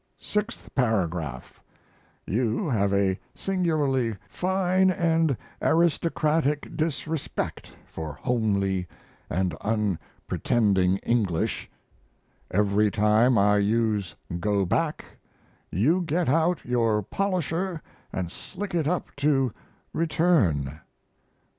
[0.17, 1.61] Sixth Paragraph.
[2.25, 4.89] You have a singularly fine
[5.47, 8.87] & aristocratic disrespect for homely
[9.29, 11.69] & unpretending English.
[12.49, 15.05] Every time I use "go back"
[15.69, 19.53] you get out your polisher & slick it up to
[19.93, 20.81] "return."